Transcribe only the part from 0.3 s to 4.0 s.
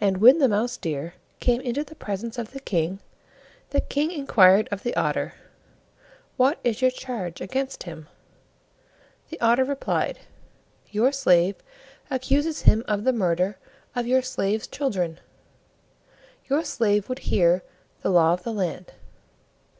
the Mouse deer came into the presence of the King, the